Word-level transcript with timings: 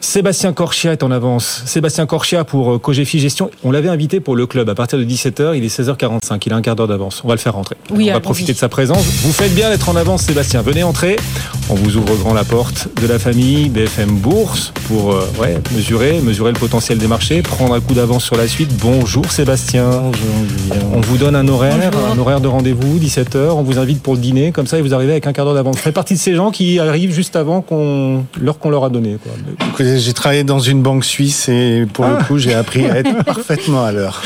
Sébastien 0.00 0.52
Corchia 0.52 0.92
est 0.92 1.02
en 1.02 1.10
avance. 1.10 1.62
Sébastien 1.64 2.04
Corchia 2.04 2.44
pour 2.44 2.74
euh, 2.74 2.78
Cogefi 2.78 3.18
Gestion. 3.18 3.50
On 3.64 3.70
l'avait 3.70 3.88
invité 3.88 4.20
pour 4.20 4.36
le 4.36 4.46
club 4.46 4.68
à 4.68 4.74
partir 4.74 4.98
de 4.98 5.04
17h. 5.04 5.56
Il 5.56 5.64
est 5.64 5.74
16h45. 5.74 6.42
Il 6.44 6.52
a 6.52 6.56
un 6.56 6.60
quart 6.60 6.76
d'heure 6.76 6.86
d'avance. 6.86 7.22
On 7.24 7.28
va 7.28 7.34
le 7.34 7.40
faire 7.40 7.54
rentrer. 7.54 7.76
Oui, 7.90 8.08
on 8.10 8.12
va 8.12 8.20
profiter 8.20 8.52
de 8.52 8.58
sa 8.58 8.68
présence. 8.68 9.06
Vous 9.22 9.32
faites 9.32 9.54
bien 9.54 9.70
d'être 9.70 9.88
en 9.88 9.96
avance, 9.96 10.24
Sébastien. 10.24 10.60
Venez 10.60 10.82
entrer. 10.82 11.16
On 11.70 11.74
vous 11.74 11.96
ouvre 11.96 12.14
grand 12.16 12.34
la 12.34 12.44
porte 12.44 12.88
de 13.00 13.06
la 13.06 13.18
famille 13.18 13.70
BFM 13.70 14.10
Bourse 14.10 14.72
pour 14.86 15.12
euh, 15.12 15.26
ouais, 15.38 15.58
mesurer, 15.74 16.20
mesurer 16.20 16.52
le 16.52 16.58
potentiel 16.58 16.98
des 16.98 17.06
marchés, 17.06 17.40
prendre 17.40 17.74
un 17.74 17.80
coup 17.80 17.94
d'avance 17.94 18.24
sur 18.24 18.36
la 18.36 18.48
suite. 18.48 18.70
Bonjour 18.78 19.30
Sébastien. 19.30 19.88
Bonjour. 19.90 20.92
On 20.94 21.00
vous 21.00 21.16
donne 21.16 21.36
un 21.36 21.48
horaire, 21.48 21.90
un 22.10 22.18
horaire 22.18 22.40
de 22.40 22.48
rendez-vous, 22.48 22.98
17h. 22.98 23.50
On 23.50 23.62
vous 23.62 23.78
invite 23.78 24.02
pour 24.02 24.14
le 24.14 24.20
dîner. 24.20 24.52
Comme 24.52 24.66
ça, 24.66 24.78
et 24.78 24.82
vous 24.82 24.94
arrivez 24.94 25.12
avec 25.12 25.26
un 25.26 25.32
quart 25.32 25.46
d'heure 25.46 25.54
d'avance. 25.54 25.76
Vous 25.76 25.82
faites 25.82 25.94
partie 25.94 26.14
de 26.14 26.18
ces 26.18 26.34
gens 26.34 26.50
qui 26.50 26.78
arrivent 26.78 27.14
juste 27.14 27.36
avant 27.36 27.62
qu'on 27.62 28.24
l'heure 28.38 28.58
qu'on 28.58 28.70
leur 28.70 28.84
a 28.84 28.90
donné. 28.90 29.16
Quoi. 29.22 29.32
J'ai 29.78 30.12
travaillé 30.12 30.44
dans 30.44 30.58
une 30.58 30.82
banque 30.82 31.04
suisse 31.04 31.48
et 31.48 31.86
pour 31.92 32.06
le 32.06 32.16
coup, 32.24 32.38
j'ai 32.38 32.54
appris 32.54 32.86
à 32.86 32.96
être 32.98 33.24
parfaitement 33.24 33.84
à 33.84 33.92
l'heure. 33.92 34.22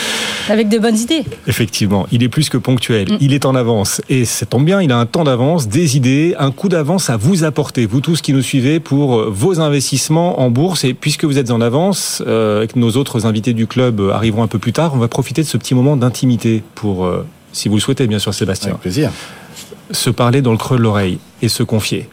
Avec 0.48 0.69
de 0.69 0.79
bonnes 0.79 0.97
idées. 0.97 1.25
Effectivement, 1.47 2.07
il 2.11 2.23
est 2.23 2.29
plus 2.29 2.48
que 2.48 2.57
ponctuel. 2.57 3.17
Il 3.20 3.33
est 3.33 3.45
en 3.45 3.55
avance. 3.55 4.01
Et 4.09 4.25
ça 4.25 4.47
tombe 4.47 4.65
bien, 4.65 4.83
il 4.83 4.91
a 4.91 4.98
un 4.98 5.06
temps 5.06 5.25
d'avance, 5.25 5.69
des 5.69 5.97
idées, 5.97 6.34
un 6.39 6.51
coup 6.51 6.69
d'avance 6.69 7.11
à 7.11 7.17
vous 7.17 7.45
apporter, 7.45 7.87
vous 7.87 8.01
tous 8.01 8.23
qui 8.23 8.33
nous 8.33 8.43
suivez, 8.43 8.80
pour 8.80 9.19
euh, 9.19 9.30
vos 9.30 9.61
investissements 9.61 10.41
en 10.41 10.51
bourse. 10.51 10.84
Et 10.84 10.95
puisque 10.95 11.25
vous 11.25 11.39
êtes 11.39 11.51
en 11.51 11.61
avance, 11.61 12.23
euh, 12.27 12.62
et 12.62 12.67
que 12.67 12.79
nos 12.79 12.92
autres 12.92 13.27
invités 13.27 13.53
du 13.53 13.67
club 13.67 14.01
arriveront 14.12 14.42
un 14.42 14.48
peu 14.48 14.59
plus 14.59 14.73
tard, 14.73 14.95
on 14.95 14.98
va 14.98 15.09
profiter 15.09 15.42
de 15.42 15.47
ce 15.47 15.56
petit 15.56 15.75
moment 15.75 15.97
d'intimité 15.97 16.62
pour, 16.75 17.05
euh, 17.05 17.27
si 17.53 17.69
vous 17.69 17.77
le 17.77 17.81
souhaitez, 17.81 18.06
bien 18.06 18.19
sûr, 18.19 18.34
Sébastien. 18.34 18.70
Avec 18.70 18.81
plaisir. 18.81 19.11
Se 19.91 20.11
parler 20.11 20.42
dans 20.42 20.53
le 20.53 20.59
creux 20.59 20.77
de 20.77 20.83
l'oreille 20.83 21.19
et 21.41 21.48
se 21.48 21.62
confier. 21.62 22.09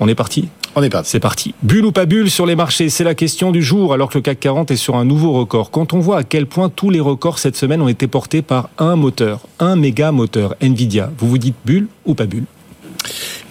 On 0.00 0.08
est 0.08 0.14
parti 0.14 0.48
on 0.74 0.82
est 0.82 0.90
parti. 0.90 1.10
C'est 1.10 1.20
parti. 1.20 1.54
Bulle 1.62 1.86
ou 1.86 1.92
pas 1.92 2.06
bulle 2.06 2.30
sur 2.30 2.46
les 2.46 2.56
marchés, 2.56 2.88
c'est 2.88 3.04
la 3.04 3.14
question 3.14 3.50
du 3.52 3.62
jour 3.62 3.92
alors 3.92 4.10
que 4.10 4.18
le 4.18 4.22
CAC 4.22 4.40
40 4.40 4.70
est 4.70 4.76
sur 4.76 4.96
un 4.96 5.04
nouveau 5.04 5.32
record. 5.32 5.70
Quand 5.70 5.92
on 5.92 6.00
voit 6.00 6.18
à 6.18 6.24
quel 6.24 6.46
point 6.46 6.68
tous 6.68 6.90
les 6.90 7.00
records 7.00 7.38
cette 7.38 7.56
semaine 7.56 7.82
ont 7.82 7.88
été 7.88 8.06
portés 8.06 8.42
par 8.42 8.70
un 8.78 8.96
moteur, 8.96 9.40
un 9.58 9.76
méga 9.76 10.12
moteur, 10.12 10.54
Nvidia, 10.60 11.10
vous 11.18 11.28
vous 11.28 11.38
dites 11.38 11.56
bulle 11.64 11.88
ou 12.06 12.14
pas 12.14 12.26
bulle? 12.26 12.44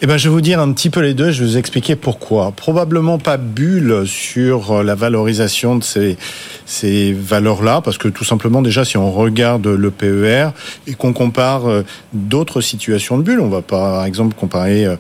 Eh 0.01 0.05
ben, 0.05 0.17
je 0.17 0.29
vais 0.29 0.33
vous 0.33 0.41
dire 0.41 0.59
un 0.59 0.71
petit 0.73 0.91
peu 0.91 0.99
les 0.99 1.15
deux. 1.15 1.31
Je 1.31 1.43
vais 1.43 1.49
vous 1.49 1.57
expliquer 1.57 1.95
pourquoi. 1.95 2.51
Probablement 2.51 3.17
pas 3.17 3.37
bulle 3.37 4.03
sur 4.05 4.83
la 4.83 4.93
valorisation 4.93 5.75
de 5.75 5.83
ces, 5.83 6.17
ces 6.65 7.13
valeurs-là, 7.13 7.81
parce 7.81 7.97
que 7.97 8.07
tout 8.07 8.23
simplement, 8.23 8.61
déjà, 8.61 8.85
si 8.85 8.97
on 8.97 9.11
regarde 9.11 9.65
le 9.65 9.89
PER 9.91 10.49
et 10.85 10.93
qu'on 10.93 11.13
compare 11.13 11.67
euh, 11.67 11.83
d'autres 12.13 12.61
situations 12.61 13.17
de 13.17 13.23
bulle, 13.23 13.39
on 13.39 13.49
va 13.49 13.63
par 13.63 14.05
exemple 14.05 14.35
comparer 14.35 14.85
euh, 14.85 14.97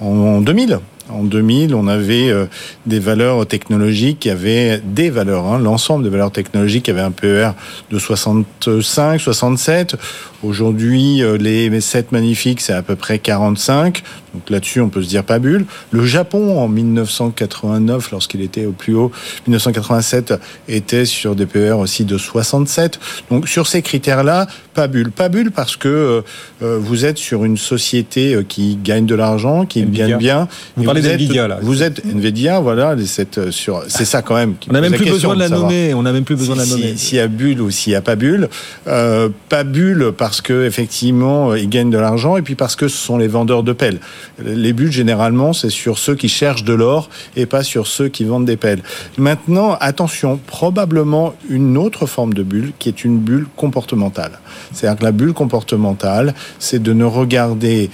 en 0.00 0.40
2000 0.40 0.80
en 1.12 1.24
2000, 1.24 1.74
on 1.74 1.86
avait 1.86 2.30
euh, 2.30 2.46
des 2.86 2.98
valeurs 2.98 3.46
technologiques 3.46 4.20
qui 4.20 4.30
avaient 4.30 4.80
des 4.84 5.10
valeurs, 5.10 5.46
hein, 5.46 5.58
l'ensemble 5.58 6.04
des 6.04 6.10
valeurs 6.10 6.32
technologiques 6.32 6.88
avaient 6.88 7.00
un 7.00 7.10
PER 7.10 7.50
de 7.90 7.98
65, 7.98 9.20
67. 9.20 9.96
Aujourd'hui, 10.42 11.22
euh, 11.22 11.36
les 11.36 11.80
7 11.80 12.12
magnifiques, 12.12 12.60
c'est 12.60 12.72
à 12.72 12.82
peu 12.82 12.96
près 12.96 13.18
45. 13.18 14.02
Donc 14.32 14.48
là-dessus, 14.48 14.80
on 14.80 14.88
peut 14.88 15.02
se 15.02 15.08
dire 15.08 15.24
pas 15.24 15.38
bulle. 15.38 15.66
Le 15.90 16.06
Japon, 16.06 16.58
en 16.58 16.68
1989, 16.68 18.10
lorsqu'il 18.12 18.40
était 18.40 18.64
au 18.64 18.72
plus 18.72 18.94
haut, 18.94 19.10
1987, 19.46 20.34
était 20.68 21.04
sur 21.04 21.34
des 21.34 21.46
PER 21.46 21.72
aussi 21.72 22.04
de 22.04 22.16
67. 22.16 23.00
Donc 23.30 23.48
sur 23.48 23.66
ces 23.66 23.82
critères-là, 23.82 24.46
pas 24.72 24.86
bulle. 24.86 25.10
Pas 25.10 25.28
bulle 25.28 25.50
parce 25.50 25.76
que 25.76 26.22
euh, 26.62 26.78
vous 26.78 27.04
êtes 27.04 27.18
sur 27.18 27.44
une 27.44 27.56
société 27.56 28.38
qui 28.48 28.78
gagne 28.82 29.04
de 29.04 29.14
l'argent, 29.14 29.66
qui 29.66 29.82
gagne 29.82 30.16
bien. 30.16 30.48
Vous 30.76 30.84
parlez 30.84 30.99
là. 31.02 31.58
Vous 31.62 31.82
êtes 31.82 32.04
Nvidia, 32.04 32.60
voilà, 32.60 32.96
c'est 33.04 33.50
sur, 33.50 33.82
c'est 33.88 34.04
ça 34.04 34.22
quand 34.22 34.34
même. 34.34 34.54
Qui 34.58 34.70
on 34.70 34.72
n'a 34.72 34.80
même 34.80 34.92
plus 34.92 35.10
besoin 35.10 35.34
de 35.34 35.40
la 35.40 35.48
nommer. 35.48 35.94
On 35.94 36.02
n'a 36.02 36.12
même 36.12 36.24
plus 36.24 36.36
besoin 36.36 36.56
de 36.56 36.60
la 36.60 36.66
nommer. 36.66 36.96
S'il 36.96 37.18
y 37.18 37.20
a 37.20 37.28
bulle 37.28 37.60
ou 37.60 37.70
s'il 37.70 37.92
n'y 37.92 37.96
a 37.96 38.02
pas 38.02 38.16
bulle, 38.16 38.48
euh, 38.86 39.28
pas 39.48 39.64
bulle 39.64 40.12
parce 40.16 40.40
que 40.40 40.66
effectivement 40.66 41.54
ils 41.54 41.68
gagnent 41.68 41.90
de 41.90 41.98
l'argent 41.98 42.36
et 42.36 42.42
puis 42.42 42.54
parce 42.54 42.76
que 42.76 42.88
ce 42.88 42.96
sont 42.96 43.18
les 43.18 43.28
vendeurs 43.28 43.62
de 43.62 43.72
pelles. 43.72 44.00
Les 44.44 44.72
bulles 44.72 44.92
généralement 44.92 45.52
c'est 45.52 45.70
sur 45.70 45.98
ceux 45.98 46.14
qui 46.14 46.28
cherchent 46.28 46.64
de 46.64 46.74
l'or 46.74 47.08
et 47.36 47.46
pas 47.46 47.62
sur 47.62 47.86
ceux 47.86 48.08
qui 48.08 48.24
vendent 48.24 48.46
des 48.46 48.56
pelles. 48.56 48.82
Maintenant, 49.18 49.76
attention, 49.80 50.38
probablement 50.46 51.34
une 51.48 51.76
autre 51.76 52.06
forme 52.06 52.34
de 52.34 52.42
bulle 52.42 52.72
qui 52.78 52.88
est 52.88 53.04
une 53.04 53.18
bulle 53.18 53.46
comportementale. 53.56 54.38
C'est-à-dire 54.72 54.98
que 54.98 55.04
la 55.04 55.12
bulle 55.12 55.32
comportementale, 55.32 56.34
c'est 56.58 56.82
de 56.82 56.92
ne 56.92 57.04
regarder 57.04 57.90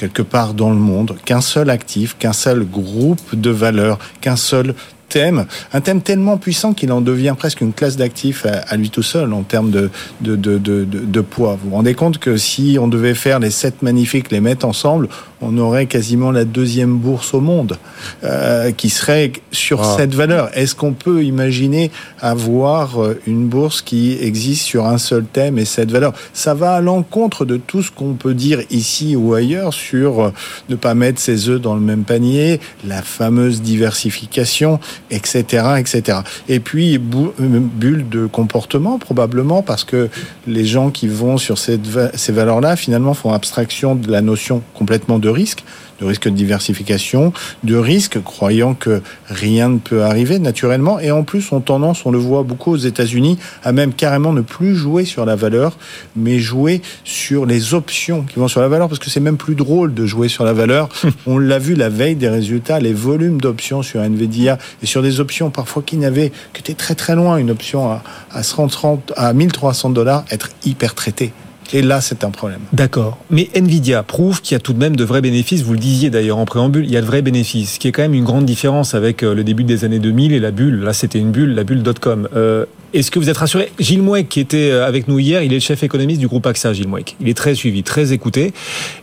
quelque 0.00 0.22
part 0.22 0.54
dans 0.54 0.70
le 0.70 0.76
monde, 0.76 1.16
qu'un 1.26 1.42
seul 1.42 1.68
actif, 1.68 2.16
qu'un 2.18 2.32
seul 2.32 2.64
groupe 2.64 3.34
de 3.34 3.50
valeurs, 3.50 3.98
qu'un 4.22 4.36
seul 4.36 4.74
thème, 5.10 5.44
un 5.74 5.82
thème 5.82 6.00
tellement 6.00 6.38
puissant 6.38 6.72
qu'il 6.72 6.90
en 6.90 7.02
devient 7.02 7.34
presque 7.36 7.60
une 7.60 7.74
classe 7.74 7.98
d'actifs 7.98 8.46
à, 8.46 8.76
lui 8.78 8.88
tout 8.88 9.02
seul 9.02 9.34
en 9.34 9.42
termes 9.42 9.70
de, 9.70 9.90
de, 10.22 10.36
de, 10.36 10.58
de, 10.58 11.20
poids. 11.20 11.58
Vous 11.60 11.68
vous 11.68 11.76
rendez 11.76 11.92
compte 11.92 12.16
que 12.16 12.38
si 12.38 12.78
on 12.80 12.88
devait 12.88 13.14
faire 13.14 13.40
les 13.40 13.50
sept 13.50 13.82
magnifiques, 13.82 14.30
les 14.30 14.40
mettre 14.40 14.64
ensemble, 14.64 15.08
on 15.40 15.56
aurait 15.58 15.86
quasiment 15.86 16.30
la 16.30 16.44
deuxième 16.44 16.96
bourse 16.96 17.34
au 17.34 17.40
monde 17.40 17.78
euh, 18.24 18.72
qui 18.72 18.90
serait 18.90 19.32
sur 19.52 19.80
ah. 19.82 19.94
cette 19.96 20.14
valeur. 20.14 20.50
Est-ce 20.54 20.74
qu'on 20.74 20.92
peut 20.92 21.24
imaginer 21.24 21.90
avoir 22.20 23.02
euh, 23.02 23.18
une 23.26 23.46
bourse 23.46 23.82
qui 23.82 24.18
existe 24.20 24.62
sur 24.62 24.86
un 24.86 24.98
seul 24.98 25.24
thème 25.24 25.58
et 25.58 25.64
cette 25.64 25.90
valeur? 25.90 26.12
Ça 26.32 26.54
va 26.54 26.74
à 26.74 26.80
l'encontre 26.80 27.44
de 27.44 27.56
tout 27.56 27.82
ce 27.82 27.90
qu'on 27.90 28.14
peut 28.14 28.34
dire 28.34 28.60
ici 28.70 29.16
ou 29.16 29.34
ailleurs 29.34 29.72
sur 29.72 30.20
euh, 30.20 30.32
ne 30.68 30.76
pas 30.76 30.94
mettre 30.94 31.20
ses 31.20 31.48
œufs 31.48 31.60
dans 31.60 31.74
le 31.74 31.80
même 31.80 32.04
panier, 32.04 32.60
la 32.86 33.02
fameuse 33.02 33.62
diversification, 33.62 34.78
etc., 35.10 35.64
etc. 35.78 36.18
Et 36.48 36.60
puis 36.60 36.98
bulle 36.98 38.08
de 38.08 38.26
comportement 38.26 38.98
probablement 38.98 39.62
parce 39.62 39.84
que 39.84 40.08
les 40.46 40.64
gens 40.64 40.90
qui 40.90 41.08
vont 41.08 41.38
sur 41.38 41.58
cette, 41.58 41.80
ces 42.14 42.32
valeurs-là 42.32 42.76
finalement 42.76 43.14
font 43.14 43.32
abstraction 43.32 43.94
de 43.94 44.10
la 44.10 44.20
notion 44.20 44.62
complètement 44.74 45.18
de 45.18 45.29
risque 45.30 45.64
de 46.00 46.06
risque 46.06 46.24
de 46.24 46.30
diversification, 46.30 47.32
de 47.62 47.76
risque 47.76 48.22
croyant 48.22 48.74
que 48.74 49.02
rien 49.28 49.68
ne 49.68 49.78
peut 49.78 50.02
arriver 50.02 50.38
naturellement. 50.38 50.98
Et 50.98 51.10
en 51.10 51.22
plus, 51.22 51.52
on 51.52 51.60
tendance, 51.60 52.06
on 52.06 52.10
le 52.10 52.18
voit 52.18 52.42
beaucoup 52.42 52.72
aux 52.72 52.76
États-Unis, 52.76 53.38
à 53.62 53.72
même 53.72 53.92
carrément 53.92 54.32
ne 54.32 54.40
plus 54.40 54.74
jouer 54.74 55.04
sur 55.04 55.24
la 55.26 55.36
valeur, 55.36 55.76
mais 56.16 56.38
jouer 56.38 56.80
sur 57.04 57.46
les 57.46 57.74
options 57.74 58.22
qui 58.22 58.38
vont 58.38 58.48
sur 58.48 58.60
la 58.60 58.68
valeur, 58.68 58.88
parce 58.88 58.98
que 58.98 59.10
c'est 59.10 59.20
même 59.20 59.36
plus 59.36 59.54
drôle 59.54 59.94
de 59.94 60.06
jouer 60.06 60.28
sur 60.28 60.44
la 60.44 60.52
valeur. 60.52 60.88
on 61.26 61.38
l'a 61.38 61.58
vu 61.58 61.74
la 61.74 61.88
veille 61.88 62.16
des 62.16 62.28
résultats, 62.28 62.80
les 62.80 62.94
volumes 62.94 63.40
d'options 63.40 63.82
sur 63.82 64.00
Nvidia 64.00 64.58
et 64.82 64.86
sur 64.86 65.02
des 65.02 65.20
options 65.20 65.50
parfois 65.50 65.82
qui 65.82 65.96
n'avaient, 65.96 66.32
étaient 66.58 66.74
très 66.74 66.94
très 66.94 67.14
loin, 67.14 67.36
une 67.36 67.50
option 67.50 67.90
à, 67.90 68.02
à, 68.32 68.42
30, 68.42 69.12
à 69.16 69.32
1300 69.32 69.90
dollars, 69.90 70.24
être 70.30 70.50
hyper 70.64 70.94
traitée. 70.94 71.32
Et 71.72 71.82
là, 71.82 72.00
c'est 72.00 72.24
un 72.24 72.30
problème. 72.30 72.60
D'accord. 72.72 73.18
Mais 73.30 73.48
Nvidia 73.54 74.02
prouve 74.02 74.42
qu'il 74.42 74.54
y 74.54 74.56
a 74.56 74.60
tout 74.60 74.72
de 74.72 74.78
même 74.78 74.96
de 74.96 75.04
vrais 75.04 75.20
bénéfices. 75.20 75.62
Vous 75.62 75.72
le 75.72 75.78
disiez 75.78 76.10
d'ailleurs 76.10 76.38
en 76.38 76.44
préambule, 76.44 76.84
il 76.84 76.90
y 76.90 76.96
a 76.96 77.00
de 77.00 77.06
vrais 77.06 77.22
bénéfices, 77.22 77.74
ce 77.74 77.78
qui 77.78 77.88
est 77.88 77.92
quand 77.92 78.02
même 78.02 78.14
une 78.14 78.24
grande 78.24 78.44
différence 78.44 78.94
avec 78.94 79.22
euh, 79.22 79.34
le 79.34 79.44
début 79.44 79.64
des 79.64 79.84
années 79.84 80.00
2000 80.00 80.32
et 80.32 80.40
la 80.40 80.50
bulle. 80.50 80.80
Là, 80.80 80.92
c'était 80.92 81.18
une 81.18 81.30
bulle, 81.30 81.54
la 81.54 81.64
bulle 81.64 81.82
.com. 82.00 82.28
Euh, 82.34 82.66
Est-ce 82.92 83.10
que 83.10 83.18
vous 83.18 83.30
êtes 83.30 83.36
rassuré? 83.36 83.70
Gilles 83.78 84.02
Mouek, 84.02 84.28
qui 84.28 84.40
était 84.40 84.70
euh, 84.70 84.86
avec 84.86 85.06
nous 85.06 85.18
hier, 85.18 85.42
il 85.42 85.52
est 85.52 85.56
le 85.56 85.60
chef 85.60 85.82
économiste 85.82 86.20
du 86.20 86.26
groupe 86.26 86.46
AXA, 86.46 86.72
Gilles 86.72 86.88
Mouek. 86.88 87.16
Il 87.20 87.28
est 87.28 87.36
très 87.36 87.54
suivi, 87.54 87.82
très 87.82 88.12
écouté. 88.12 88.52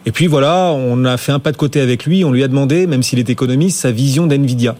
Et 0.05 0.11
puis 0.11 0.27
voilà, 0.27 0.73
on 0.75 1.05
a 1.05 1.17
fait 1.17 1.31
un 1.31 1.39
pas 1.39 1.51
de 1.51 1.57
côté 1.57 1.79
avec 1.79 2.05
lui. 2.05 2.25
On 2.25 2.31
lui 2.31 2.43
a 2.43 2.47
demandé, 2.47 2.85
même 2.85 3.03
s'il 3.03 3.19
est 3.19 3.29
économiste, 3.29 3.79
sa 3.79 3.91
vision 3.91 4.27
d'Nvidia. 4.27 4.75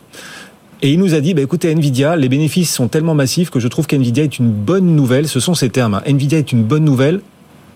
Et 0.81 0.91
il 0.91 0.99
nous 0.99 1.15
a 1.15 1.21
dit, 1.21 1.33
bah, 1.33 1.41
écoutez, 1.41 1.71
Nvidia, 1.71 2.15
les 2.15 2.29
bénéfices 2.29 2.71
sont 2.71 2.87
tellement 2.87 3.15
massifs 3.15 3.49
que 3.49 3.59
je 3.59 3.67
trouve 3.67 3.87
qu'Nvidia 3.87 4.23
est 4.23 4.37
une 4.37 4.51
bonne 4.51 4.95
nouvelle. 4.95 5.27
Ce 5.27 5.39
sont 5.39 5.55
ces 5.55 5.69
termes. 5.69 5.95
Hein. 5.95 6.03
Nvidia 6.05 6.37
est 6.37 6.51
une 6.51 6.63
bonne 6.63 6.83
nouvelle 6.83 7.21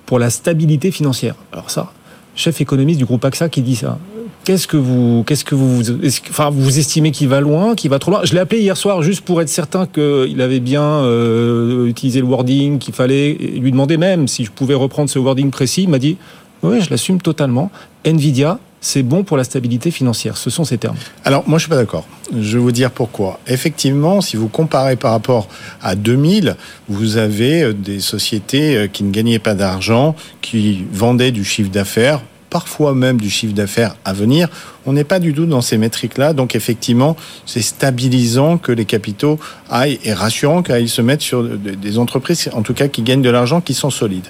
pour 0.06 0.20
la 0.20 0.30
stabilité 0.30 0.92
financière. 0.92 1.36
Alors 1.52 1.70
ça, 1.70 1.92
chef 2.36 2.62
économiste 2.62 3.00
du 3.00 3.06
groupe 3.06 3.24
AXA 3.24 3.50
qui 3.50 3.62
dit 3.62 3.76
ça. 3.76 3.98
Qu'est-ce 4.44 4.68
que 4.68 4.78
vous, 4.78 5.24
qu'est-ce 5.28 5.46
que 5.46 5.54
vous, 5.54 5.84
enfin, 6.30 6.50
vous 6.50 6.80
estimez 6.80 7.12
qu'il 7.12 7.28
va 7.28 7.42
loin, 7.42 7.76
qu'il 7.76 7.92
va 7.92 8.00
trop 8.00 8.10
loin? 8.10 8.22
Je 8.24 8.34
l'ai 8.34 8.40
appelé 8.40 8.62
hier 8.62 8.76
soir 8.76 9.04
juste 9.04 9.22
pour 9.22 9.40
être 9.40 9.50
certain 9.50 9.86
qu'il 9.86 10.42
avait 10.42 10.60
bien 10.60 10.82
euh, 10.82 11.86
utilisé 11.86 12.22
le 12.22 12.26
wording 12.26 12.80
qu'il 12.80 12.94
fallait. 12.94 13.34
lui 13.34 13.72
demander 13.72 13.98
même 13.98 14.28
si 14.28 14.44
je 14.44 14.52
pouvais 14.52 14.74
reprendre 14.74 15.12
ce 15.12 15.20
wording 15.20 15.52
précis. 15.52 15.84
Il 15.84 15.90
m'a 15.90 16.00
dit, 16.00 16.18
oui, 16.64 16.82
je 16.82 16.90
l'assume 16.90 17.22
totalement. 17.22 17.70
Nvidia 18.04 18.58
c'est 18.82 19.04
bon 19.04 19.24
pour 19.24 19.38
la 19.38 19.44
stabilité 19.44 19.92
financière. 19.92 20.38
Ce 20.38 20.50
sont 20.50 20.66
ces 20.66 20.80
termes. 20.80 20.98
Alors, 21.24 21.48
moi, 21.48 21.60
je 21.60 21.64
suis 21.64 21.70
pas 21.70 21.78
d'accord. 21.78 22.06
Je 22.36 22.58
vais 22.58 22.64
vous 22.64 22.72
dire 22.72 22.90
pourquoi. 22.90 23.40
Effectivement, 23.48 24.22
si 24.22 24.36
vous 24.36 24.48
comparez 24.48 24.96
par 24.96 25.12
rapport 25.12 25.48
à 25.82 25.96
2000, 25.96 26.56
vous 26.90 27.18
avez 27.18 27.62
euh, 27.62 27.74
des 27.74 28.00
sociétés 28.00 28.76
euh, 28.76 28.88
qui 28.88 29.04
ne 29.04 29.12
gagnaient 29.12 29.40
pas 29.40 29.54
d'argent, 29.54 30.16
qui 30.42 30.84
vendaient 30.92 31.32
du 31.32 31.46
chiffre 31.46 31.70
d'affaires, 31.70 32.22
parfois 32.52 32.94
même 32.94 33.20
du 33.20 33.30
chiffre 33.30 33.54
d'affaires 33.54 33.96
à 34.06 34.14
venir 34.14 34.50
On 34.86 34.94
n'est 34.94 35.06
pas 35.06 35.20
du 35.20 35.34
tout 35.34 35.46
dans 35.46 35.62
ces 35.62 35.78
métriques-là. 35.78 36.34
Donc 36.34 36.56
effectivement, 36.56 37.16
c'est 37.46 37.62
stabilisant 37.62 38.58
que 38.58 38.72
les 38.72 38.86
capitaux 38.86 39.40
aillent 39.70 40.00
et 40.04 40.14
rassurant 40.14 40.62
qu'ils 40.62 40.90
se 40.90 41.02
mettent 41.02 41.22
sur 41.22 41.44
des 41.44 41.98
entreprises, 41.98 42.50
en 42.54 42.62
tout 42.62 42.74
cas 42.74 42.88
qui 42.88 43.02
gagnent 43.04 43.22
de 43.22 43.30
l'argent, 43.30 43.62
qui 43.62 43.74
sont 43.74 43.90
solides. 43.90 44.28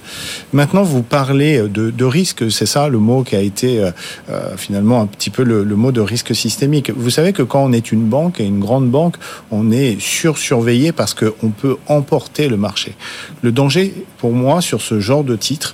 Maintenant, 0.53 0.83
vous 0.83 1.01
parlez 1.01 1.67
de, 1.67 2.05
risque, 2.05 2.51
c'est 2.51 2.65
ça 2.65 2.89
le 2.89 2.99
mot 2.99 3.23
qui 3.23 3.35
a 3.35 3.41
été 3.41 3.79
euh, 3.79 3.91
euh, 4.29 4.55
finalement 4.55 5.01
un 5.01 5.07
petit 5.07 5.29
peu 5.29 5.43
le, 5.43 5.63
le, 5.63 5.75
mot 5.75 5.91
de 5.91 6.01
risque 6.01 6.35
systémique. 6.35 6.91
Vous 6.95 7.09
savez 7.09 7.33
que 7.33 7.43
quand 7.43 7.63
on 7.63 7.73
est 7.73 7.91
une 7.91 8.03
banque 8.03 8.39
et 8.39 8.45
une 8.45 8.59
grande 8.59 8.89
banque, 8.89 9.15
on 9.49 9.71
est 9.71 9.99
sursurveillé 9.99 10.91
parce 10.91 11.13
qu'on 11.13 11.49
peut 11.49 11.77
emporter 11.87 12.49
le 12.49 12.57
marché. 12.57 12.95
Le 13.41 13.51
danger, 13.51 13.93
pour 14.17 14.33
moi, 14.33 14.61
sur 14.61 14.81
ce 14.81 14.99
genre 14.99 15.23
de 15.23 15.35
titre, 15.35 15.73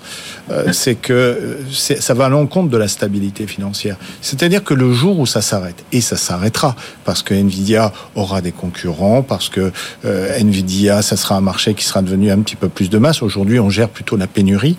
euh, 0.52 0.72
c'est 0.72 0.96
que 0.96 1.58
ça 1.72 2.14
va 2.14 2.26
à 2.26 2.30
l'encontre 2.30 2.70
de 2.70 2.78
la 2.78 2.88
stabilité 2.88 3.48
financière. 3.48 3.98
C'est-à-dire 4.22 4.64
que 4.64 4.74
le 4.74 4.94
jour 4.94 5.20
où 5.20 5.26
ça 5.26 5.42
s'arrête, 5.42 5.84
et 5.92 6.02
ça 6.02 6.18
s'arrêtera, 6.18 6.76
parce 7.06 7.22
que 7.24 7.34
Nvidia 7.34 7.92
aura 8.16 8.42
des 8.42 8.52
concurrents, 8.52 9.22
parce 9.22 9.50
que 9.50 9.72
euh, 10.06 10.40
Nvidia, 10.40 11.02
ça 11.02 11.18
sera 11.18 11.36
un 11.36 11.42
marché 11.42 11.74
qui 11.74 11.84
sera 11.84 12.02
devenu 12.02 12.32
un 12.32 12.40
petit 12.40 12.56
peu 12.56 12.70
plus 12.70 12.90
de 12.90 12.98
masse. 12.98 13.22
Aujourd'hui, 13.22 13.60
on 13.60 13.70
gère 13.70 13.90
plutôt 13.90 14.18
la 14.18 14.28
pénurie. 14.28 14.78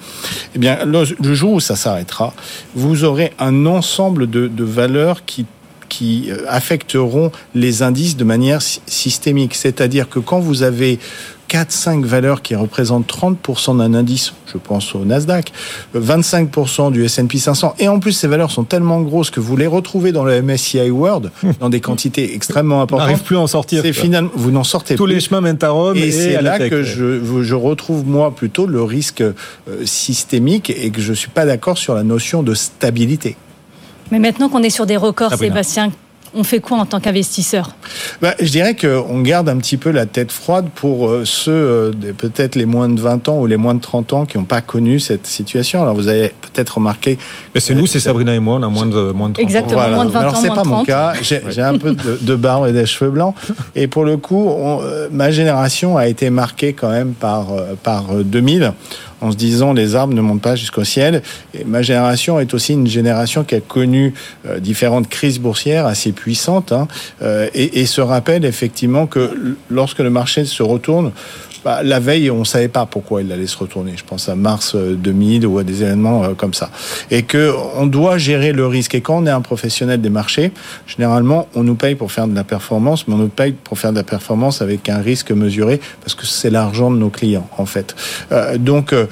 Eh 0.55 0.59
bien, 0.59 0.85
le, 0.85 1.05
le 1.05 1.35
jour 1.35 1.53
où 1.53 1.61
ça 1.61 1.77
s'arrêtera, 1.77 2.33
vous 2.75 3.05
aurez 3.05 3.33
un 3.39 3.67
ensemble 3.67 4.29
de, 4.29 4.49
de 4.49 4.65
valeurs 4.65 5.25
qui 5.25 5.47
qui 5.89 6.29
affecteront 6.47 7.33
les 7.55 7.83
indices 7.83 8.17
de 8.19 8.25
manière 8.25 8.61
systémique. 8.61 9.55
C'est-à-dire 9.55 10.11
que 10.11 10.19
quand 10.19 10.39
vous 10.39 10.63
avez 10.63 10.99
4-5 11.49 12.05
valeurs 12.05 12.43
qui 12.43 12.55
représentent 12.55 13.11
30% 13.11 13.79
d'un 13.79 13.95
indice, 13.95 14.33
je 14.53 14.59
pense 14.59 14.95
au 14.95 15.05
Nasdaq, 15.05 15.53
25% 15.97 16.93
du 16.93 17.05
S&P 17.05 17.39
500, 17.39 17.75
et 17.79 17.89
en 17.89 17.99
plus 18.01 18.13
ces 18.13 18.29
valeurs 18.29 18.51
sont 18.51 18.65
tellement 18.65 19.01
grosses 19.01 19.31
que 19.31 19.41
vous 19.41 19.57
les 19.57 19.67
retrouvez 19.67 20.13
dans 20.13 20.25
le 20.25 20.43
MSCI 20.43 20.91
World 20.91 21.31
dans 21.61 21.71
des 21.71 21.81
quantités 21.81 22.35
extrêmement 22.35 22.83
importantes. 22.83 23.07
On 23.07 23.11
n'arrive 23.11 23.25
plus 23.25 23.37
à 23.37 23.41
en 23.41 23.47
sortir. 23.47 23.83
C'est 23.83 23.93
finalement, 23.93 24.31
vous 24.35 24.51
n'en 24.51 24.65
sortez 24.65 24.95
Tous 24.95 25.05
plus. 25.05 25.15
les 25.15 25.21
chemins 25.21 25.41
mènent 25.41 25.59
à 25.63 25.71
Rome. 25.71 25.97
Et, 25.97 26.09
Et, 26.09 26.13
c'est 26.13 26.37
à 26.37 26.43
la 26.43 26.59
là 26.59 26.69
que 26.69 26.83
je, 26.83 27.43
je 27.43 27.55
retrouve 27.55 28.07
moi 28.07 28.35
plutôt 28.35 28.67
le 28.67 28.83
risque 28.83 29.21
euh, 29.21 29.33
systémique 29.85 30.71
et 30.71 30.91
que 30.91 31.01
je 31.01 31.13
suis 31.13 31.31
pas 31.31 31.47
d'accord 31.47 31.79
sur 31.79 31.95
la 31.95 32.03
notion 32.03 32.43
de 32.43 32.55
stabilité. 32.55 33.37
Mais 34.11 34.19
maintenant 34.19 34.49
qu'on 34.49 34.63
est 34.63 34.71
sur 34.71 34.87
des 34.87 34.97
records, 34.97 35.31
Sabrina. 35.31 35.55
Sébastien, 35.55 35.93
on 36.35 36.45
fait 36.45 36.61
quoi 36.61 36.79
en 36.79 36.87
tant 36.87 37.01
qu'investisseur? 37.01 37.75
Bah, 38.23 38.35
je 38.41 38.51
dirais 38.51 38.77
qu'on 38.77 39.21
garde 39.21 39.49
un 39.49 39.57
petit 39.57 39.77
peu 39.77 39.91
la 39.91 40.07
tête 40.07 40.31
froide 40.33 40.67
pour 40.75 41.09
euh, 41.09 41.25
ceux, 41.25 41.51
euh, 41.53 41.93
peut-être 42.17 42.55
les 42.57 42.67
moins 42.67 42.89
de 42.89 43.01
20 43.01 43.29
ans 43.29 43.39
ou 43.41 43.47
les 43.47 43.57
moins 43.57 43.75
de 43.75 43.81
30 43.81 44.13
ans 44.13 44.27
qui 44.27 44.39
n'ont 44.39 44.45
pas 44.45 44.61
connu 44.61 45.01
cette 45.01 45.27
situation. 45.27 45.83
Alors 45.83 45.95
vous 45.95 46.09
avez 46.09 46.29
peut-être 46.41 46.77
remarqué. 46.77 47.19
Mais 47.55 47.61
c'est 47.61 47.75
nous, 47.75 47.87
c'est 47.87 48.01
Sabrina 48.01 48.35
et 48.35 48.39
moi, 48.41 48.57
on 48.57 48.63
a 48.63 48.69
moins 48.69 48.87
de, 48.87 49.13
moins 49.13 49.29
de 49.31 49.35
30 49.35 49.39
ans. 49.45 49.49
Exactement. 49.49 49.89
moins 49.91 50.05
de 50.05 50.11
20 50.11 50.21
Alors 50.21 50.35
ans, 50.35 50.39
c'est 50.41 50.49
pas 50.49 50.65
mon 50.65 50.85
30. 50.85 50.87
cas. 50.87 51.13
J'ai 51.23 51.63
un 51.63 51.79
peu 51.79 51.93
de, 51.95 52.19
de 52.21 52.37
barbe 52.37 52.67
et 52.69 52.73
des 52.73 52.87
cheveux 52.87 53.11
blancs. 53.11 53.35
Et 53.75 53.87
pour 53.87 54.05
le 54.05 54.17
coup, 54.17 54.49
on- 54.49 54.81
euh, 54.83 55.09
ma 55.11 55.31
génération 55.31 55.97
a 55.97 56.07
été 56.09 56.31
marquée 56.31 56.73
quand 56.73 56.91
même 56.91 57.13
par, 57.13 57.47
par 57.83 58.05
euh, 58.13 58.23
2000 58.23 58.73
en 59.21 59.33
se 59.33 59.37
disant 59.37 59.73
les 59.73 59.95
arbres 59.95 60.15
ne 60.15 60.21
montent 60.21 60.43
pas 60.43 60.57
jusqu'au 60.57 60.85
ciel. 60.85 61.23
Ma 61.67 61.83
génération 61.83 62.41
est 62.41 62.55
aussi 62.55 62.73
une 62.73 62.87
génération 62.87 63.45
qui 63.45 63.55
a 63.55 63.61
connu 63.61 64.15
euh, 64.47 64.61
différentes 64.61 65.09
crises 65.09 65.39
boursières 65.39 65.87
assez 65.87 66.13
puissantes 66.13 66.73
hein, 66.73 66.89
euh, 67.23 67.49
et, 67.55 67.87
se 67.87 68.01
rappelle 68.01 68.45
effectivement 68.45 69.07
que 69.07 69.57
lorsque 69.71 70.01
le 70.01 70.11
marché 70.11 70.45
se 70.45 70.63
retourne, 70.63 71.13
bah, 71.65 71.83
la 71.83 72.01
veille, 72.01 72.31
on 72.31 72.41
ne 72.41 72.45
savait 72.45 72.69
pas 72.69 72.87
pourquoi 72.87 73.23
il 73.23 73.31
allait 73.33 73.47
se 73.47 73.57
retourner. 73.59 73.93
Je 73.97 74.05
pense 74.05 74.29
à 74.29 74.35
mars 74.35 74.75
euh, 74.75 74.95
2000 74.95 75.47
ou 75.47 75.59
à 75.59 75.65
des 75.65 75.83
événements 75.83 76.25
euh, 76.25 76.35
comme 76.35 76.55
ça. 76.55 76.71
Et 77.11 77.23
que 77.23 77.53
on 77.77 77.87
doit 77.87 78.19
gérer 78.19 78.53
le 78.53 78.67
risque. 78.67 78.95
Et 78.95 79.01
quand 79.01 79.19
on 79.19 79.27
est 79.27 79.31
un 79.31 79.41
professionnel 79.41 80.01
des 80.01 80.11
marchés, 80.11 80.53
généralement, 80.87 81.49
on 81.55 81.63
nous 81.63 81.75
paye 81.75 81.95
pour 81.95 82.13
faire 82.13 82.29
de 82.29 82.35
la 82.35 82.45
performance, 82.45 83.07
mais 83.09 83.15
on 83.15 83.19
nous 83.19 83.29
paye 83.29 83.53
pour 83.53 83.79
faire 83.79 83.93
de 83.93 83.97
la 83.97 84.05
performance 84.05 84.63
avec 84.63 84.89
un 84.89 84.99
risque 84.99 85.31
mesuré, 85.31 85.81
parce 86.03 86.15
que 86.15 86.27
c'est 86.27 86.51
l'argent 86.51 86.91
de 86.91 86.97
nos 86.97 87.11
clients, 87.11 87.49
en 87.59 87.67
fait. 87.67 87.95
Euh, 88.33 88.59
donc, 88.59 88.93
euh, 88.93 89.07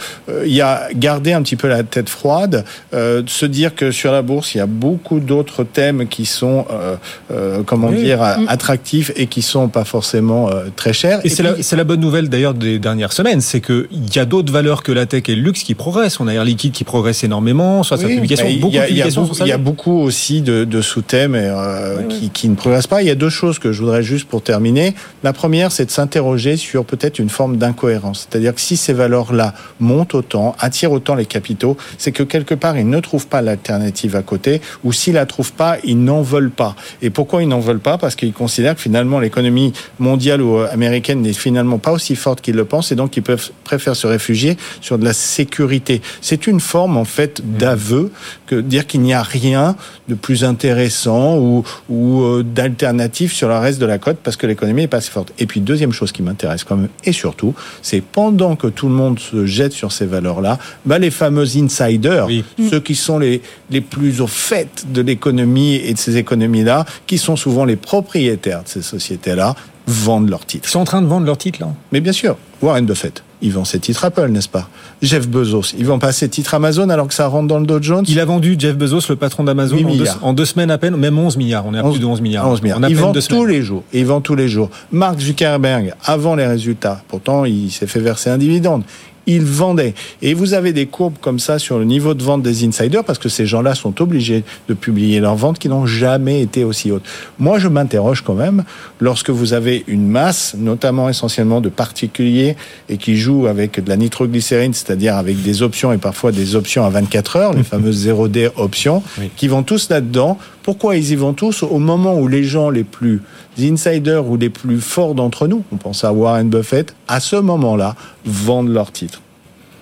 il 0.45 0.53
y 0.53 0.61
a 0.61 0.89
garder 0.95 1.33
un 1.33 1.43
petit 1.43 1.57
peu 1.57 1.69
la 1.69 1.83
tête 1.83 2.09
froide, 2.09 2.65
euh, 2.95 3.23
se 3.27 3.47
dire 3.47 3.75
que 3.75 3.91
sur 3.91 4.13
la 4.13 4.23
bourse, 4.23 4.55
il 4.55 4.59
y 4.59 4.61
a 4.61 4.67
beaucoup 4.67 5.21
d'autres 5.21 5.65
thèmes 5.65 6.07
qui 6.07 6.27
sont, 6.27 6.67
euh, 6.71 6.97
euh, 7.33 7.63
comment 7.65 7.89
Oui. 7.89 8.03
dire, 8.03 8.23
attractifs 8.49 9.13
et 9.17 9.27
qui 9.27 9.43
sont 9.43 9.69
pas 9.69 9.85
forcément 9.85 10.51
euh, 10.51 10.65
très 10.75 10.93
chers. 10.93 11.21
Et 11.25 11.29
c'est 11.29 11.43
la, 11.43 11.55
la 11.77 11.85
bonne 11.85 12.01
nouvelle 12.01 12.29
d'ailleurs 12.37 12.55
des 12.55 12.79
dernières 12.79 13.13
semaines, 13.15 13.41
c'est 13.41 13.61
qu'il 13.63 13.87
y 14.15 14.19
a 14.19 14.27
d'autres 14.27 14.53
valeurs 14.53 14.83
que 14.83 14.93
la 14.93 15.07
tech 15.07 15.23
et 15.29 15.35
le 15.35 15.41
luxe 15.43 15.63
qui 15.63 15.75
progressent. 15.75 16.21
On 16.21 16.29
a 16.29 16.35
Air 16.35 16.45
Liquide 16.45 16.73
qui 16.73 16.85
progresse 16.85 17.25
énormément, 17.25 17.83
soit 17.83 17.97
sa 17.97 18.07
publication, 18.09 18.47
beaucoup 18.61 18.75
y 18.75 18.79
a- 18.79 18.83
de 18.83 18.87
publications 18.89 19.29
Il 19.41 19.47
y 19.49 19.53
a 19.53 19.59
beaucoup 19.59 19.99
aussi 20.01 20.43
de, 20.43 20.65
de 20.65 20.81
sous-thèmes 20.83 21.35
euh, 21.35 22.03
qui, 22.09 22.29
qui 22.31 22.49
ne 22.51 22.55
progressent 22.55 22.87
pas. 22.89 23.01
Il 23.03 23.09
y 23.09 23.11
a 23.11 23.15
deux 23.15 23.31
choses 23.31 23.59
que 23.59 23.73
je 23.73 23.81
voudrais 23.81 24.03
juste 24.03 24.27
pour 24.29 24.43
terminer. 24.43 24.95
La 25.25 25.33
première, 25.33 25.73
c'est 25.73 25.87
de 25.87 25.91
s'interroger 25.91 26.57
sur 26.59 26.85
peut-être 26.85 27.19
une 27.19 27.31
forme 27.31 27.57
d'incohérence. 27.57 28.29
C'est-à-dire 28.31 28.55
que 28.55 28.61
si 28.61 28.77
ces 28.77 28.93
valeurs-là 28.93 29.55
montent 29.81 30.15
autant, 30.15 30.55
attirent 30.59 30.93
autant 30.93 31.15
les 31.15 31.27
capitaux, 31.27 31.77
c'est 31.97 32.13
que 32.13 32.23
quelque 32.23 32.55
part, 32.55 32.77
ils 32.77 32.89
ne 32.89 33.01
trouvent 33.01 33.29
pas 33.29 33.41
l'alternative 33.41 34.15
à 34.15 34.23
côté, 34.23 34.61
ou 34.85 34.93
s'ils 34.93 35.15
la 35.15 35.25
trouvent 35.25 35.53
pas, 35.55 35.79
ils 35.85 35.99
n'en 36.03 36.21
veulent 36.21 36.51
pas. 36.51 36.77
Et 37.01 37.09
pourquoi 37.09 37.43
ils 37.43 37.49
n'en 37.49 37.61
veulent 37.61 37.79
pas? 37.81 37.97
Parce 37.97 38.15
qu'ils 38.15 38.35
considèrent 38.35 38.75
que 38.75 38.83
finalement, 38.83 39.21
l'économie 39.21 39.73
mondiale 39.99 40.43
ou 40.43 40.59
euh, 40.59 40.69
américaine 40.71 41.23
n'est 41.23 41.33
finalement 41.33 41.79
pas 41.79 41.93
aussi 41.93 42.15
forte 42.27 42.41
qu'ils 42.41 42.57
le 42.57 42.65
pensent, 42.65 42.91
et 42.91 42.97
donc 42.97 43.17
ils 43.17 43.23
peuvent, 43.23 43.51
préfèrent 43.63 43.95
se 43.95 44.09
réfugier 44.09 44.57
sur 44.81 44.99
de 44.99 45.05
la 45.05 45.13
sécurité. 45.13 46.03
C'est 46.21 46.49
une 46.49 46.59
forme, 46.59 46.97
en 46.97 47.05
fait, 47.05 47.41
d'aveu 47.57 48.11
que 48.49 48.57
dire 48.57 48.89
qu'il 48.89 49.03
n'y 49.03 49.15
a 49.15 49.23
rien 49.23 49.77
de 50.09 50.15
plus 50.17 50.43
intéressant 50.43 51.39
ou, 51.39 51.63
ou 51.89 52.23
euh, 52.23 52.43
d'alternatif 52.43 53.33
sur 53.33 53.47
le 53.49 53.59
reste 53.59 53.79
de 53.81 53.87
la 53.87 53.99
côte 53.99 54.17
parce 54.25 54.37
que 54.37 54.47
l'économie 54.49 54.83
est 54.83 54.89
pas 54.89 54.97
assez 54.97 55.13
forte. 55.13 55.33
Et 55.39 55.47
puis 55.47 55.61
deuxième 55.61 55.93
chose 55.93 56.11
qui 56.11 56.23
m'intéresse 56.23 56.65
quand 56.65 56.77
même 56.77 56.89
et 57.05 57.13
surtout, 57.13 57.55
c'est 57.81 58.01
pendant 58.03 58.57
que 58.57 58.67
tout 58.67 58.89
le 58.89 58.95
monde 58.95 59.21
se 59.21 59.47
jette 59.47 59.73
sur 59.73 59.93
ces 59.93 60.07
valeurs-là, 60.07 60.59
bah 60.85 60.99
les 60.99 61.11
fameux 61.13 61.47
insiders, 61.57 62.27
Oui. 62.27 62.45
ceux 62.71 62.81
qui 62.81 62.97
sont 62.97 63.19
les 63.21 63.41
les 63.71 63.81
plus 63.81 64.21
au 64.21 64.27
fait 64.27 64.85
de 64.93 65.01
l'économie 65.03 65.75
et 65.77 65.93
de 65.95 65.99
ces 65.99 66.17
économies-là, 66.17 66.85
qui 67.07 67.19
sont 67.19 67.37
souvent 67.37 67.65
les 67.65 67.77
propriétaires 67.77 68.63
de 68.65 68.69
ces 68.69 68.83
sociétés-là, 68.83 69.55
vendent 69.87 70.29
leurs 70.29 70.45
titres. 70.47 70.69
Ils 70.69 70.73
sont 70.73 70.81
en 70.81 70.85
train 70.85 71.03
de 71.03 71.07
vendre 71.07 71.27
leurs 71.27 71.39
titres 71.39 71.61
là. 71.61 71.69
Mais 71.93 72.01
bien 72.01 72.13
sûr, 72.13 72.37
Warren 72.63 72.85
Buffett, 72.87 73.23
il 73.43 73.53
vend 73.53 73.65
ses 73.65 73.79
titres 73.79 74.05
Apple, 74.05 74.29
n'est-ce 74.29 74.49
pas? 74.49 74.69
Jeff 75.03 75.29
Bezos, 75.29 75.75
il 75.79 75.87
vend 75.87 75.99
pas 75.99 76.11
ses 76.13 76.29
titres 76.29 76.55
Amazon 76.55 76.89
alors 76.89 77.07
que 77.07 77.15
ça 77.15 77.27
rentre 77.29 77.47
dans 77.49 77.59
le 77.61 77.67
Dow 77.67 77.81
Jones? 77.81 78.05
Il 78.09 78.19
a 78.19 78.25
vendu 78.25 78.57
Jeff 78.59 78.77
Bezos, 78.77 79.03
le 79.09 79.17
patron 79.17 79.45
d'Amazon, 79.45 79.77
en 79.77 79.81
deux, 79.81 79.85
milliards. 79.87 80.19
en 80.25 80.33
deux 80.33 80.45
semaines 80.45 80.71
à 80.71 80.79
peine, 80.79 80.97
même 80.97 81.19
11 81.19 81.37
milliards. 81.37 81.67
On 81.67 81.75
est 81.75 81.79
à 81.79 81.85
11 81.85 81.93
plus 81.93 82.01
de 82.01 82.07
11 82.07 82.21
milliards. 82.21 82.49
11 82.49 82.63
milliards. 82.63 82.79
On 82.79 82.83
a 82.83 82.87
à 82.87 82.91
Il 82.91 82.97
vend 82.97 83.13
tous 83.13 83.21
semaines. 83.21 83.47
les 83.47 83.63
jours. 83.63 83.85
Il 83.93 84.07
vend 84.07 84.21
tous 84.21 84.35
les 84.35 84.49
jours. 84.49 84.71
Mark 84.91 85.21
Zuckerberg, 85.21 85.95
avant 86.05 86.35
les 86.35 86.47
résultats, 86.47 87.03
pourtant 87.09 87.45
il 87.45 87.71
s'est 87.71 87.87
fait 87.87 88.01
verser 88.01 88.31
un 88.31 88.39
dividende. 88.39 88.83
Il 89.27 89.43
vendait. 89.45 89.95
Et 90.23 90.35
vous 90.35 90.55
avez 90.55 90.73
des 90.73 90.87
courbes 90.87 91.17
comme 91.21 91.39
ça 91.39 91.59
sur 91.59 91.79
le 91.79 91.85
niveau 91.85 92.15
de 92.15 92.23
vente 92.23 92.43
des 92.43 92.65
insiders 92.65 93.03
parce 93.05 93.19
que 93.19 93.29
ces 93.29 93.45
gens-là 93.47 93.75
sont 93.75 94.01
obligés 94.01 94.45
de 94.69 94.75
publier 94.75 95.19
leurs 95.21 95.35
ventes 95.37 95.59
qui 95.59 95.69
n'ont 95.69 95.87
jamais 95.87 96.41
été 96.43 96.63
aussi 96.65 96.91
hautes. 96.93 97.03
Moi, 97.39 97.59
je 97.59 97.69
m'interroge 97.69 98.23
quand 98.23 98.35
même 98.35 98.65
lorsque 99.01 99.31
vous 99.31 99.53
avez 99.53 99.85
une 99.89 100.07
masse, 100.07 100.55
notamment 100.59 101.09
essentiellement 101.09 101.61
de 101.61 101.69
particuliers 101.69 102.57
et 102.89 102.97
qui 102.99 103.17
jouent 103.17 103.47
avec 103.47 103.83
de 103.83 103.89
la 103.89 103.97
nitroglycérine, 103.97 104.75
c'est-à-dire 104.75 105.17
avec 105.17 105.43
des 105.43 105.63
options 105.63 105.93
et 105.93 105.99
parfois 105.99 106.31
des 106.33 106.55
options 106.55 106.85
à 106.85 106.91
24 106.91 107.37
heures, 107.37 107.53
les 107.53 107.63
fameuses 107.65 108.07
0D 108.07 108.51
options, 108.57 109.03
Oui. 109.19 109.31
qui 109.37 109.49
vont 109.49 109.63
tous 109.63 109.89
là-dedans. 109.91 110.39
Pourquoi 110.67 110.97
ils 110.97 111.13
y 111.13 111.15
vont 111.15 111.33
tous 111.33 111.63
au 111.63 111.79
moment 111.79 112.19
où 112.19 112.27
les 112.27 112.43
gens 112.43 112.71
les 112.71 112.83
plus 112.83 113.23
insiders 113.57 114.27
ou 114.27 114.37
les 114.37 114.51
plus 114.51 114.81
forts 114.81 115.15
d'entre 115.15 115.47
nous, 115.47 115.63
on 115.71 115.77
pense 115.77 116.03
à 116.03 116.13
Warren 116.13 116.51
Buffett, 116.51 116.97
à 117.07 117.21
ce 117.21 117.37
moment-là, 117.37 117.95
vendent 118.25 118.71
leurs 118.71 118.91
titres? 118.91 119.23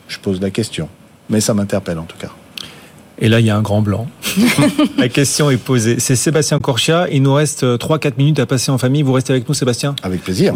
Je 0.09 0.19
pose 0.19 0.43
la 0.43 0.50
question, 0.50 0.91
mais 1.31 1.41
ça 1.41 1.55
m'interpelle 1.55 1.99
en 1.99 2.05
tout 2.05 2.19
cas. 2.19 2.29
Et 3.19 3.29
là, 3.29 3.41
il 3.41 3.47
y 3.47 3.50
a 3.50 3.57
un 3.57 3.62
grand 3.62 3.81
blanc. 3.81 4.09
La 4.99 5.09
question 5.09 5.49
est 5.49 5.57
posée. 5.57 5.97
C'est 6.00 6.17
Sébastien 6.17 6.59
Corchia. 6.59 7.07
Il 7.11 7.23
nous 7.23 7.33
reste 7.33 7.64
3-4 7.64 8.14
minutes 8.19 8.41
à 8.41 8.47
passer 8.47 8.71
en 8.71 8.76
famille. 8.79 9.03
Vous 9.03 9.12
restez 9.12 9.33
avec 9.33 9.49
nous, 9.49 9.55
Sébastien? 9.55 9.95
Avec 10.03 10.23
plaisir. 10.23 10.55